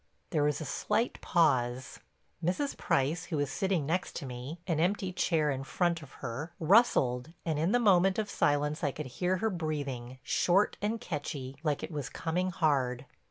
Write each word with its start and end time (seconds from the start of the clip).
There 0.31 0.41
was 0.41 0.59
a 0.59 0.65
slight 0.65 1.21
pause. 1.21 1.99
Mrs. 2.43 2.75
Price, 2.75 3.25
who 3.25 3.37
was 3.37 3.51
sitting 3.51 3.85
next 3.85 4.15
to 4.15 4.25
me, 4.25 4.59
an 4.65 4.79
empty 4.79 5.13
chair 5.13 5.51
in 5.51 5.63
front 5.63 6.01
of 6.01 6.13
her, 6.25 6.55
rustled 6.59 7.33
and 7.45 7.59
in 7.59 7.71
the 7.71 7.77
moment 7.79 8.17
of 8.17 8.27
silence 8.27 8.83
I 8.83 8.89
could 8.91 9.05
hear 9.05 9.37
her 9.37 9.51
breathing, 9.51 10.17
short 10.23 10.75
and 10.81 10.99
catchy, 10.99 11.55
like 11.61 11.83
it 11.83 11.91
was 11.91 12.09
coming 12.09 12.49
hard. 12.49 13.05